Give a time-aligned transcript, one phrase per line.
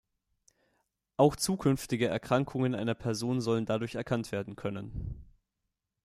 [1.17, 5.23] Auch zukünftige Erkrankungen einer Person sollen dadurch erkannt werden können.